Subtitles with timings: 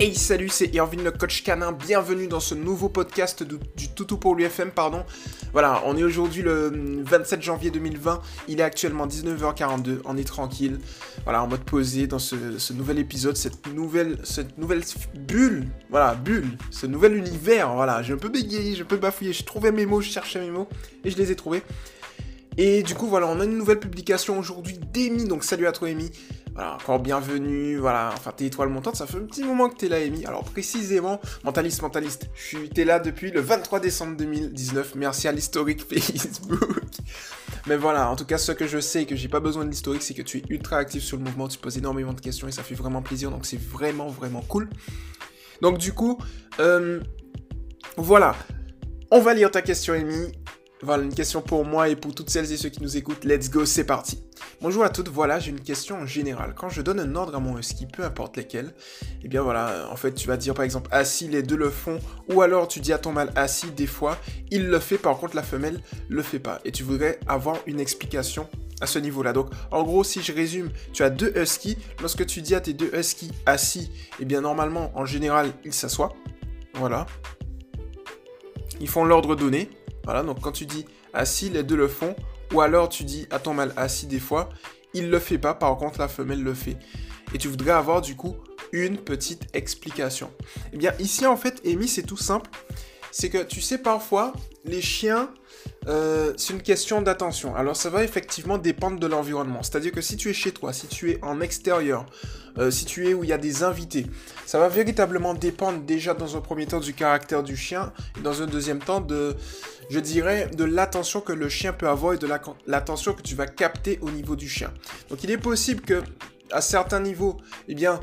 [0.00, 4.36] Hey salut, c'est Irvine le coach canin, bienvenue dans ce nouveau podcast du Toutou pour
[4.36, 5.02] l'UFM, pardon.
[5.52, 10.78] Voilà, on est aujourd'hui le 27 janvier 2020, il est actuellement 19h42, on est tranquille,
[11.24, 12.36] voilà, en mode posé dans ce,
[12.72, 14.84] nouvel épisode, cette nouvelle, cette nouvelle
[15.16, 19.44] bulle, voilà, bulle, ce nouvel univers, voilà, j'ai un peu bégayé, je peux bafouiller, j'ai
[19.44, 20.68] trouvé mes mots, je cherchais mes mots,
[21.04, 21.64] et je les ai trouvés.
[22.60, 25.86] Et du coup, voilà, on a une nouvelle publication aujourd'hui d'Emi, donc salut à toi
[25.86, 26.10] Amy.
[26.58, 29.88] Voilà, encore bienvenue, voilà, enfin t'es étoile montante, ça fait un petit moment que t'es
[29.88, 30.26] là, Amy.
[30.26, 35.32] Alors précisément, mentaliste, mentaliste, je suis, t'es là depuis le 23 décembre 2019, merci à
[35.32, 36.58] l'historique Facebook.
[37.68, 39.70] Mais voilà, en tout cas, ce que je sais et que j'ai pas besoin de
[39.70, 42.48] l'historique, c'est que tu es ultra actif sur le mouvement, tu poses énormément de questions
[42.48, 44.68] et ça fait vraiment plaisir, donc c'est vraiment, vraiment cool.
[45.62, 46.18] Donc du coup,
[46.58, 46.98] euh,
[47.96, 48.34] voilà,
[49.12, 50.32] on va lire ta question, Amy.
[50.82, 53.24] Voilà, une question pour moi et pour toutes celles et ceux qui nous écoutent.
[53.24, 54.22] Let's go, c'est parti.
[54.60, 56.54] Bonjour à toutes, voilà, j'ai une question en général.
[56.54, 58.72] Quand je donne un ordre à mon husky, peu importe lesquels,
[59.24, 61.98] eh bien voilà, en fait, tu vas dire par exemple assis, les deux le font,
[62.32, 64.18] ou alors tu dis à ton mâle assis, des fois,
[64.52, 66.60] il le fait, par contre la femelle le fait pas.
[66.64, 68.48] Et tu voudrais avoir une explication
[68.80, 69.32] à ce niveau-là.
[69.32, 71.76] Donc, en gros, si je résume, tu as deux huskies.
[72.00, 76.14] Lorsque tu dis à tes deux huskies assis, eh bien normalement, en général, ils s'assoient.
[76.74, 77.06] Voilà.
[78.80, 79.70] Ils font l'ordre donné.
[80.08, 82.16] Voilà, donc quand tu dis assis, les deux le font,
[82.54, 84.48] ou alors tu dis à ton mâle assis des fois,
[84.94, 86.78] il le fait pas, par contre la femelle le fait.
[87.34, 88.34] Et tu voudrais avoir du coup
[88.72, 90.30] une petite explication.
[90.72, 92.48] Eh bien ici en fait, Amy, c'est tout simple.
[93.10, 94.32] C'est que tu sais parfois,
[94.64, 95.30] les chiens,
[95.88, 97.54] euh, c'est une question d'attention.
[97.56, 99.62] Alors ça va effectivement dépendre de l'environnement.
[99.62, 102.04] C'est-à-dire que si tu es chez toi, si tu es en extérieur,
[102.58, 104.06] euh, si tu es où il y a des invités,
[104.44, 108.42] ça va véritablement dépendre déjà dans un premier temps du caractère du chien et dans
[108.42, 109.36] un deuxième temps de
[109.90, 112.28] je dirais, de l'attention que le chien peut avoir et de
[112.66, 114.70] l'attention que tu vas capter au niveau du chien.
[115.08, 116.02] Donc il est possible que
[116.52, 118.00] à certains niveaux, eh bien,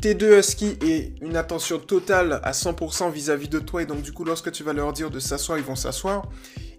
[0.00, 4.12] tes deux huskies aient une attention totale à 100% vis-à-vis de toi et donc du
[4.12, 6.28] coup lorsque tu vas leur dire de s'asseoir, ils vont s'asseoir.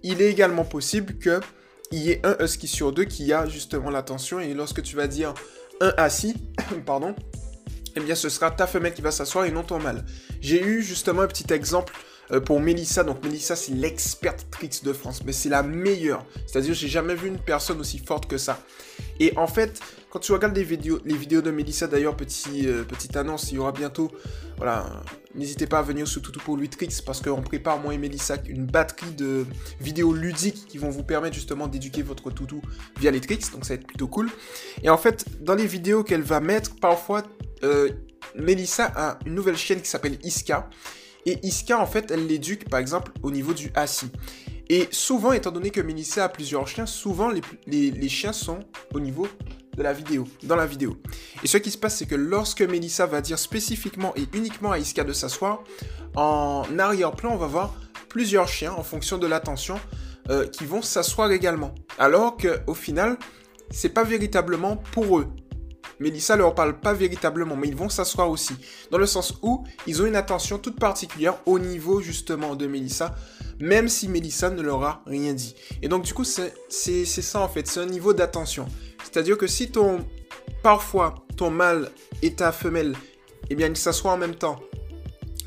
[0.03, 1.39] Il est également possible que
[1.91, 5.07] il y ait un husky sur deux qui a justement l'attention et lorsque tu vas
[5.07, 5.33] dire
[5.79, 6.35] un assis,
[6.85, 7.15] pardon,
[7.95, 10.05] eh bien ce sera ta femelle qui va s'asseoir et non ton mâle.
[10.41, 11.93] J'ai eu justement un petit exemple
[12.31, 13.03] euh, pour Melissa.
[13.03, 14.45] Donc Melissa, c'est l'experte
[14.83, 16.25] de France, mais c'est la meilleure.
[16.45, 18.59] C'est-à-dire, j'ai jamais vu une personne aussi forte que ça.
[19.19, 23.15] Et en fait, quand tu regardes les vidéos, les vidéos de Melissa, d'ailleurs, euh, petite
[23.15, 24.11] annonce, il y aura bientôt,
[24.57, 25.03] voilà,
[25.35, 28.37] n'hésitez pas à venir sur Toutou pour lui Tricks parce qu'on prépare, moi et Melissa,
[28.47, 29.45] une batterie de
[29.79, 32.61] vidéos ludiques qui vont vous permettre justement d'éduquer votre toutou
[32.99, 34.29] via les tricks, donc ça va être plutôt cool.
[34.83, 37.23] Et en fait, dans les vidéos qu'elle va mettre, parfois,
[37.63, 37.89] euh,
[38.35, 40.69] Melissa a une nouvelle chaîne qui s'appelle Iska.
[41.25, 44.09] Et Iska, en fait, elle l'éduque, par exemple, au niveau du assis.
[44.69, 48.59] Et souvent, étant donné que Melissa a plusieurs chiens, souvent les, chiens sont
[48.93, 49.27] au niveau
[49.77, 50.97] de la vidéo, dans la vidéo.
[51.43, 54.79] Et ce qui se passe, c'est que lorsque Melissa va dire spécifiquement et uniquement à
[54.79, 55.63] Iska de s'asseoir,
[56.15, 57.75] en arrière-plan, on va voir
[58.09, 59.79] plusieurs chiens en fonction de l'attention
[60.29, 61.73] euh, qui vont s'asseoir également.
[61.99, 63.17] Alors qu'au final,
[63.69, 65.27] c'est pas véritablement pour eux.
[65.99, 68.55] Mélissa leur parle pas véritablement, mais ils vont s'asseoir aussi.
[68.91, 73.15] Dans le sens où ils ont une attention toute particulière au niveau justement de Mélissa,
[73.59, 75.55] même si Mélissa ne leur a rien dit.
[75.81, 76.53] Et donc du coup, c'est
[77.05, 78.67] ça en fait, c'est un niveau d'attention.
[79.03, 80.05] C'est-à-dire que si ton,
[80.63, 81.91] parfois, ton mâle
[82.21, 82.95] et ta femelle,
[83.49, 84.59] eh bien, ils s'assoient en même temps,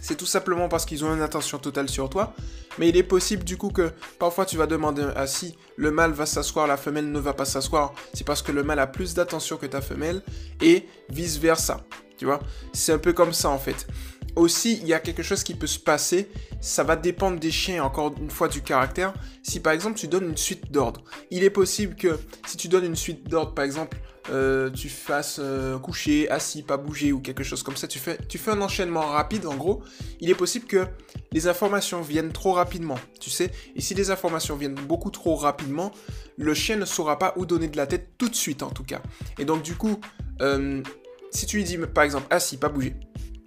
[0.00, 2.34] c'est tout simplement parce qu'ils ont une attention totale sur toi.
[2.78, 6.24] Mais il est possible du coup que parfois tu vas demander si le mâle va
[6.24, 7.92] s'asseoir, la femelle ne va pas s'asseoir.
[8.14, 10.22] C'est parce que le mâle a plus d'attention que ta femelle
[10.62, 11.80] et vice versa.
[12.16, 12.40] Tu vois?
[12.72, 13.86] C'est un peu comme ça en fait.
[14.36, 16.30] Aussi, il y a quelque chose qui peut se passer.
[16.60, 19.12] Ça va dépendre des chiens, encore une fois, du caractère.
[19.42, 22.84] Si par exemple tu donnes une suite d'ordre, il est possible que si tu donnes
[22.84, 23.98] une suite d'ordre, par exemple,
[24.28, 28.18] euh, tu fasses euh, coucher, assis, pas bouger ou quelque chose comme ça, tu fais,
[28.46, 29.82] un enchaînement rapide en gros,
[30.20, 30.86] il est possible que
[31.32, 33.50] les informations viennent trop rapidement, tu sais.
[33.74, 35.90] Et si les informations viennent beaucoup trop rapidement,
[36.36, 38.84] le chien ne saura pas où donner de la tête tout de suite en tout
[38.84, 39.00] cas.
[39.38, 40.00] Et donc du coup,
[40.42, 40.82] euh,
[41.30, 42.94] si tu lui dis par exemple assis, pas bouger,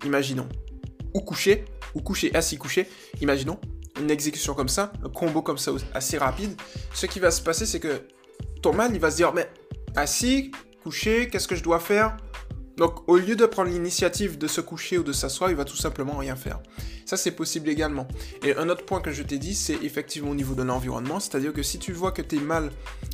[0.05, 0.49] imaginons,
[1.13, 1.65] ou coucher,
[1.95, 2.87] ou coucher, assis, coucher,
[3.21, 3.59] imaginons,
[3.99, 6.59] une exécution comme ça, un combo comme ça assez rapide,
[6.93, 8.01] ce qui va se passer c'est que
[8.61, 9.47] ton mâle il va se dire mais
[9.95, 10.51] assis,
[10.83, 12.17] couché, qu'est-ce que je dois faire?
[12.77, 15.77] Donc au lieu de prendre l'initiative de se coucher ou de s'asseoir, il va tout
[15.77, 16.59] simplement rien faire.
[17.05, 18.07] Ça c'est possible également.
[18.43, 21.53] Et un autre point que je t'ai dit, c'est effectivement au niveau de l'environnement, c'est-à-dire
[21.53, 22.71] que si tu vois que t'es mal,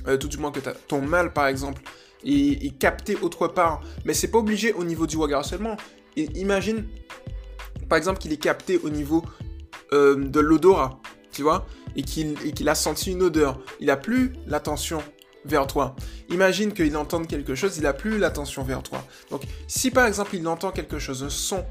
[0.07, 1.81] euh, tout du moins que ton mal par exemple,
[2.25, 5.78] est, capté autre part, mais c'est pas obligé au niveau du wagger seulement.
[6.16, 6.86] Et imagine
[7.89, 9.24] par exemple qu'il est capté au niveau
[9.91, 11.01] euh, de l'odorat,
[11.31, 11.65] tu vois,
[11.95, 13.59] et qu'il a senti une odeur.
[13.80, 15.01] Il a plus l'attention
[15.45, 15.95] vers toi.
[16.30, 19.03] Imagine qu'il entende quelque chose, il a plus l'attention vers toi.
[19.31, 21.65] Donc, si par exemple il entend quelque chose, un son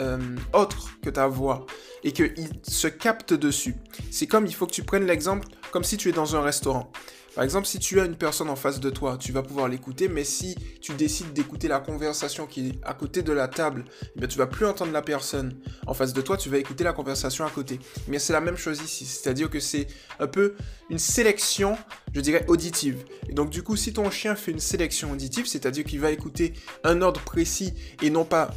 [0.00, 0.18] euh,
[0.52, 1.66] autre que ta voix
[2.04, 3.74] et qu'il se capte dessus.
[4.10, 6.92] C'est comme, il faut que tu prennes l'exemple comme si tu es dans un restaurant.
[7.38, 10.08] Par exemple, si tu as une personne en face de toi, tu vas pouvoir l'écouter,
[10.08, 13.84] mais si tu décides d'écouter la conversation qui est à côté de la table,
[14.16, 15.54] eh bien, tu vas plus entendre la personne
[15.86, 17.78] en face de toi, tu vas écouter la conversation à côté.
[18.08, 19.86] Mais c'est la même chose ici, c'est-à-dire que c'est
[20.18, 20.56] un peu
[20.90, 21.78] une sélection,
[22.12, 23.04] je dirais, auditive.
[23.28, 26.54] Et donc, du coup, si ton chien fait une sélection auditive, c'est-à-dire qu'il va écouter
[26.82, 28.50] un ordre précis et non pas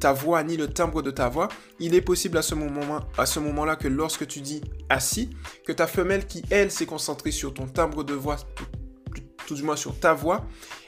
[0.00, 1.46] ta voix ni le timbre de ta voix,
[1.78, 5.30] il est possible à ce moment-là que lorsque tu dis assis,
[5.64, 8.36] que ta femelle qui, elle, s'est concentrée sur ton timbre de voix,
[9.46, 10.44] tout, du moins sur ta voix,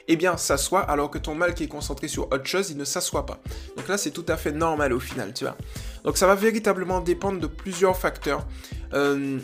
[0.07, 2.83] eh bien s'assoit, alors que ton mâle qui est concentré sur autre chose, il ne
[2.83, 3.39] s'assoit pas.
[3.77, 5.55] Donc là, c'est tout à fait normal au final, tu vois.
[6.03, 8.45] Donc ça va véritablement dépendre de plusieurs facteurs.
[8.93, 9.39] Euh,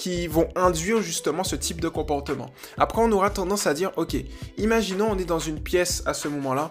[0.00, 2.50] qui vont induire justement ce type de comportement.
[2.78, 4.16] Après, on aura tendance à dire, ok,
[4.56, 6.70] imaginons on est dans une pièce à ce moment-là,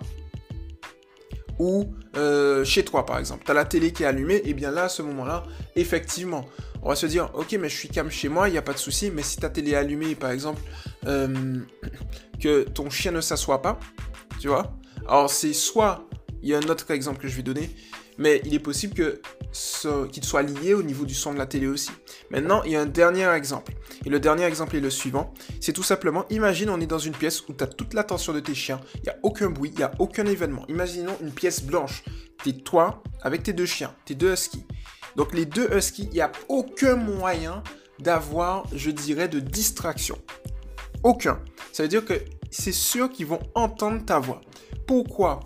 [1.59, 4.71] ou euh, chez toi par exemple, tu as la télé qui est allumée, et bien
[4.71, 5.43] là à ce moment-là,
[5.75, 6.45] effectivement,
[6.81, 8.73] on va se dire, ok, mais je suis calme chez moi, il n'y a pas
[8.73, 10.61] de souci, mais si ta télé est allumée, par exemple,
[11.07, 11.59] euh,
[12.39, 13.79] que ton chien ne s'assoit pas,
[14.39, 14.73] tu vois,
[15.07, 16.07] alors c'est soit,
[16.41, 17.69] il y a un autre exemple que je vais donner,
[18.17, 19.21] mais il est possible que
[20.11, 21.89] qu'il soit lié au niveau du son de la télé aussi.
[22.29, 23.73] Maintenant, il y a un dernier exemple.
[24.05, 25.33] Et le dernier exemple est le suivant.
[25.59, 28.39] C'est tout simplement, imagine on est dans une pièce où tu as toute l'attention de
[28.39, 28.79] tes chiens.
[28.95, 30.65] Il n'y a aucun bruit, il n'y a aucun événement.
[30.67, 32.03] Imaginons une pièce blanche.
[32.43, 34.65] T'es toi avec tes deux chiens, tes deux huskies.
[35.15, 37.63] Donc les deux huskies, il n'y a aucun moyen
[37.99, 40.17] d'avoir, je dirais, de distraction.
[41.03, 41.39] Aucun.
[41.71, 42.13] Ça veut dire que
[42.51, 44.41] c'est sûr qu'ils vont entendre ta voix.
[44.87, 45.41] Pourquoi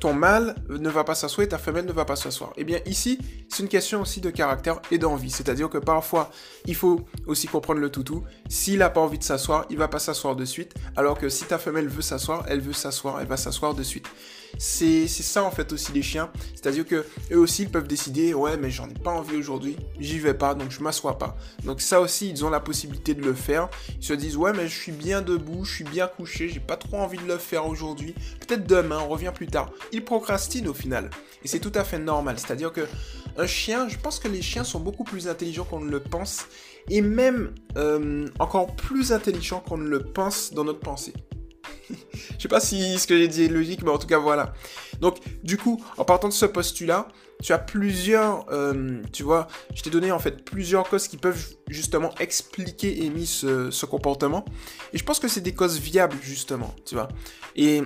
[0.00, 2.52] ton mâle ne va pas s'asseoir et ta femelle ne va pas s'asseoir?
[2.56, 3.18] Eh bien ici,
[3.48, 5.30] c'est une question aussi de caractère et d'envie.
[5.30, 6.30] C'est-à-dire que parfois,
[6.66, 8.24] il faut aussi comprendre le toutou.
[8.48, 10.74] S'il n'a pas envie de s'asseoir, il va pas s'asseoir de suite.
[10.96, 14.08] Alors que si ta femelle veut s'asseoir, elle veut s'asseoir, elle va s'asseoir de suite.
[14.58, 16.30] C'est ça en fait aussi les chiens.
[16.54, 20.18] C'est-à-dire que eux aussi ils peuvent décider ouais mais j'en ai pas envie aujourd'hui, j'y
[20.18, 21.36] vais pas donc je m'assois pas.
[21.64, 23.68] Donc ça aussi ils ont la possibilité de le faire.
[23.98, 26.76] Ils se disent ouais mais je suis bien debout, je suis bien couché, j'ai pas
[26.76, 28.14] trop envie de le faire aujourd'hui.
[28.40, 29.70] Peut-être demain, on revient plus tard.
[29.92, 31.10] Ils procrastinent au final
[31.44, 32.38] et c'est tout à fait normal.
[32.38, 32.86] C'est-à-dire que
[33.36, 36.46] un chien, je pense que les chiens sont beaucoup plus intelligents qu'on ne le pense
[36.90, 41.14] et même euh, encore plus intelligents qu'on ne le pense dans notre pensée.
[42.38, 44.52] je sais pas si ce que j'ai dit est logique, mais en tout cas voilà.
[45.00, 47.08] Donc du coup, en partant de ce postulat,
[47.42, 51.54] tu as plusieurs, euh, tu vois, je t'ai donné en fait plusieurs causes qui peuvent
[51.68, 54.44] justement expliquer et mis ce, comportement.
[54.92, 57.08] Et je pense que c'est des causes viables justement, tu vois.
[57.56, 57.82] Et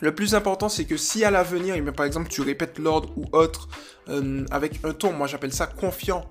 [0.00, 3.24] le plus important, c'est que si à l'avenir, eh par exemple, tu répètes l'ordre ou
[3.32, 3.68] autre
[4.08, 6.30] euh, avec un ton, moi j'appelle ça confiant,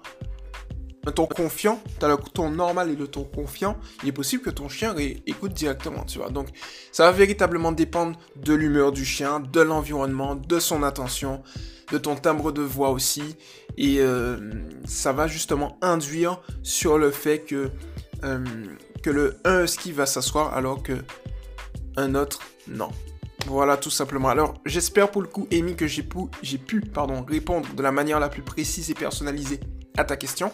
[1.05, 4.43] un ton confiant, tu as le ton normal et le ton confiant, il est possible
[4.43, 4.95] que ton chien
[5.27, 6.29] écoute directement, tu vois.
[6.29, 6.47] Donc,
[6.91, 11.43] ça va véritablement dépendre de l'humeur du chien, de l'environnement, de son attention,
[11.91, 13.37] de ton timbre de voix aussi.
[13.77, 14.37] Et euh,
[14.85, 17.69] ça va justement induire sur le fait que,
[18.23, 18.43] euh,
[19.03, 20.93] que le un husky va s'asseoir alors que
[21.97, 22.89] un autre, non.
[23.47, 24.29] Voilà, tout simplement.
[24.29, 28.19] Alors, j'espère pour le coup, Amy, que j'ai pu, pu pardon, répondre de la manière
[28.19, 29.59] la plus précise et personnalisée
[29.97, 30.51] à ta question.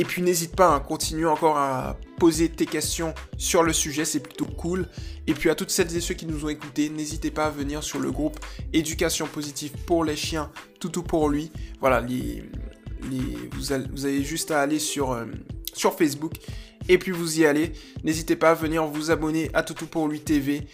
[0.00, 4.06] Et puis n'hésite pas, à hein, continuer encore à poser tes questions sur le sujet,
[4.06, 4.88] c'est plutôt cool.
[5.26, 7.84] Et puis à toutes celles et ceux qui nous ont écoutés, n'hésitez pas à venir
[7.84, 8.40] sur le groupe
[8.72, 11.52] Éducation positive pour les chiens, tout pour lui.
[11.80, 12.42] Voilà, les,
[13.52, 15.26] vous, avez juste à aller sur, euh,
[15.74, 16.32] sur Facebook
[16.88, 17.74] et puis vous y allez.
[18.02, 20.66] N'hésitez pas à venir vous abonner à Toutou pour lui TV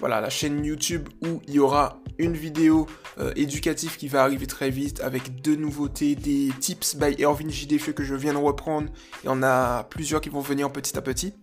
[0.00, 2.86] voilà, la chaîne YouTube où il y aura une vidéo
[3.18, 7.92] euh, éducative qui va arriver très vite avec deux nouveautés, des tips by Erwin JDF
[7.92, 8.88] que je viens de reprendre.
[9.22, 11.34] Il y en a plusieurs qui vont venir petit à petit.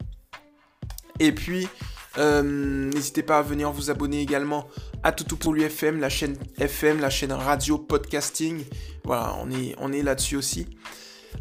[1.19, 1.67] Et puis,
[2.17, 2.41] euh,
[2.93, 4.67] n'hésitez pas à venir vous abonner également
[5.03, 8.63] à Toutou pour l'UFM, la chaîne FM, la chaîne radio podcasting.
[9.03, 10.67] Voilà, on est, on est là-dessus aussi.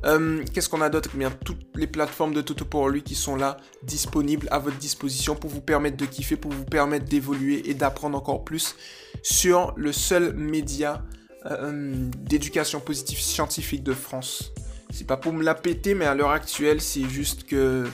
[0.04, 1.10] Euh, qu'est-ce qu'on a d'autre?
[1.14, 4.78] Eh Bien, toutes les plateformes de Toto pour lui qui sont là, disponibles à votre
[4.78, 8.76] disposition pour vous permettre de kiffer, pour vous permettre d'évoluer et d'apprendre encore plus
[9.22, 11.02] sur le seul média
[11.46, 14.52] euh, d'éducation positive scientifique de France.
[14.90, 17.88] C'est pas pour me la péter, mais à l'heure actuelle, c'est juste que.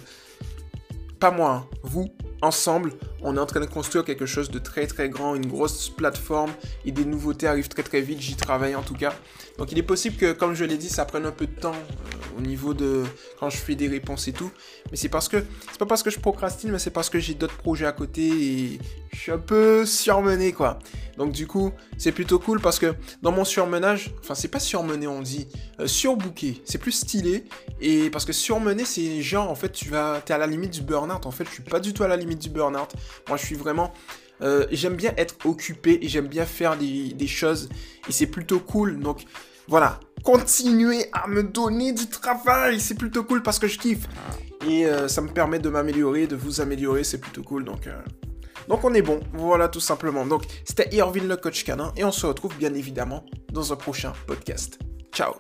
[1.21, 1.79] Pas moi, hein.
[1.83, 2.11] vous,
[2.43, 5.88] ensemble, on est en train de construire quelque chose de très très grand, une grosse
[5.88, 6.52] plateforme
[6.85, 9.14] et des nouveautés arrivent très très vite, j'y travaille en tout cas.
[9.59, 11.73] Donc il est possible que, comme je l'ai dit, ça prenne un peu de temps
[11.73, 13.05] euh, au niveau de
[13.38, 14.50] quand je fais des réponses et tout.
[14.90, 17.35] Mais c'est parce que, c'est pas parce que je procrastine, mais c'est parce que j'ai
[17.35, 18.78] d'autres projets à côté et
[19.12, 20.78] je suis un peu surmené quoi.
[21.16, 25.07] Donc du coup, c'est plutôt cool parce que dans mon surmenage, enfin c'est pas surmené
[25.07, 25.49] on dit,
[25.81, 27.45] euh, surbooké, c'est plus stylé.
[27.81, 30.83] Et parce que surmené c'est genre en fait tu vas, t'es à la limite du
[30.83, 31.26] burn-out.
[31.26, 32.90] En fait je suis pas du tout à la limite du burn-out.
[33.28, 33.93] Moi je suis vraiment
[34.43, 37.71] Euh, j'aime bien être occupé et j'aime bien faire des, des choses
[38.07, 39.00] et c'est plutôt cool.
[39.00, 39.25] Donc
[39.66, 44.09] voilà, continuez à me donner du travail, c'est plutôt cool parce que je kiffe.
[44.68, 47.64] Et euh, ça me permet de m'améliorer, de vous améliorer, c'est plutôt cool.
[47.64, 47.97] Donc, euh,
[48.68, 50.26] donc on est bon, voilà tout simplement.
[50.26, 54.12] Donc c'était Irvin le coach canin et on se retrouve bien évidemment dans un prochain
[54.26, 54.80] podcast.
[55.12, 55.35] Ciao